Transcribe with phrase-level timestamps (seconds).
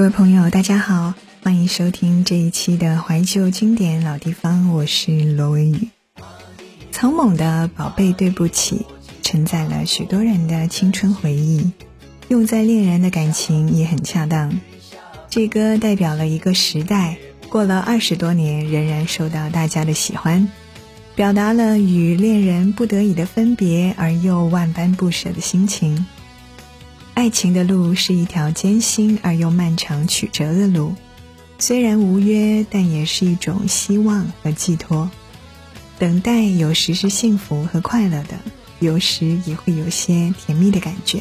[0.00, 1.12] 各位朋友，大家好，
[1.42, 5.90] 欢迎收听这一期的怀旧经典老地方，我是罗文宇。
[6.90, 8.76] 草蜢的《宝贝对不起》
[9.22, 11.70] 承载了许多人的青春回忆，
[12.28, 14.58] 用在恋人的感情也很恰当。
[15.28, 17.18] 这歌代表了一个时代，
[17.50, 20.48] 过了二十多年，仍然受到大家的喜欢，
[21.14, 26.06] 表达了与恋人不得已的分别而又万般不舍的心情。
[27.20, 30.94] 爱情的路是一条艰辛而又漫长曲折的路，
[31.58, 35.10] 虽然无约，但也是一种希望和寄托。
[35.98, 38.38] 等待有时是幸福和快乐的，
[38.78, 41.20] 有时也会有些甜蜜的感觉。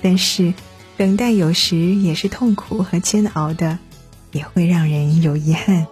[0.00, 0.54] 但是，
[0.96, 3.78] 等待有时也是痛苦和煎熬的，
[4.32, 5.86] 也会让人有遗憾。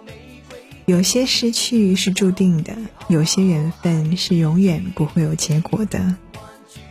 [0.87, 2.75] 有些失去是注定的，
[3.09, 6.15] 有些缘分是永远不会有结果的。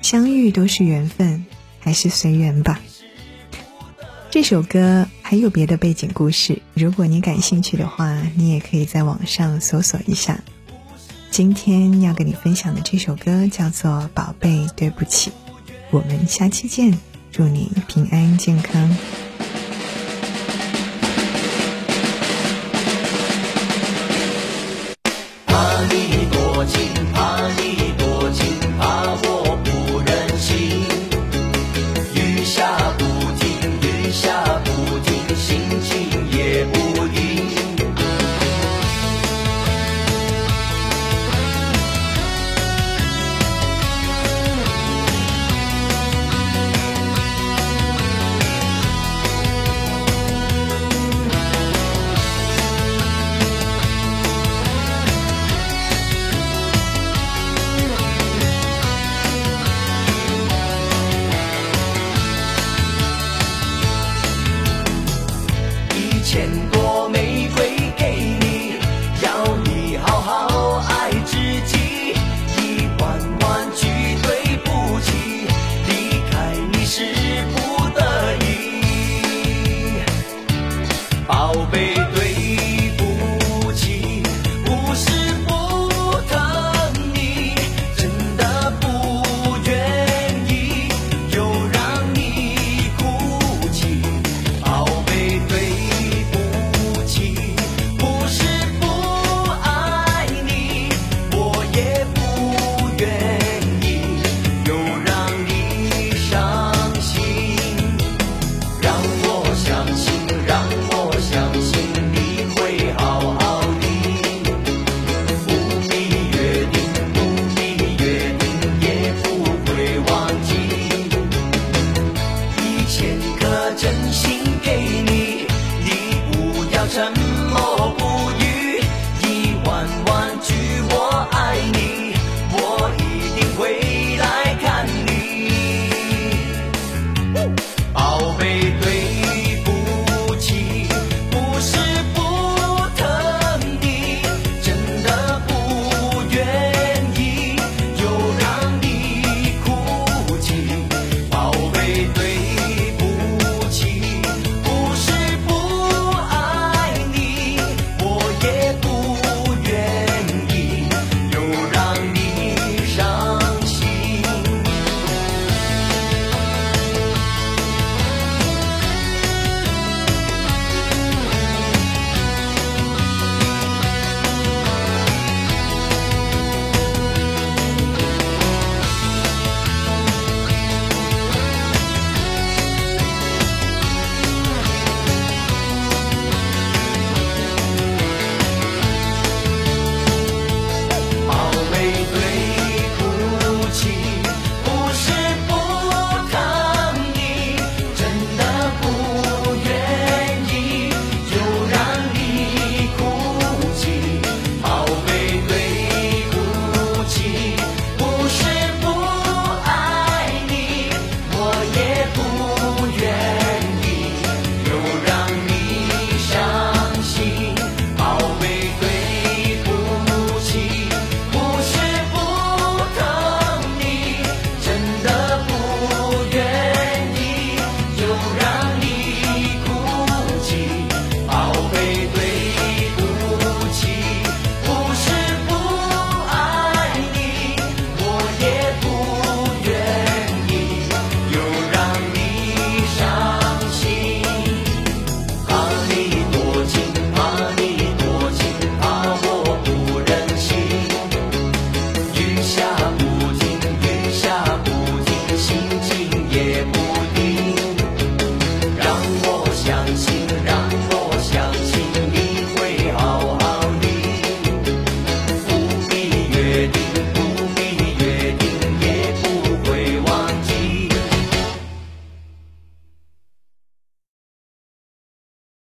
[0.03, 1.45] 相遇都是缘分。
[1.85, 2.81] 还是随缘吧。
[4.31, 10.41] 这首歌还有别的背景故事，如果你感兴趣的话，你也可以在网上搜索一下。
[11.31, 15.31] 今天要跟你分享的这首歌叫做《宝贝对不起》，
[15.91, 16.99] 我们下期见，
[17.31, 18.97] 祝你平安健康。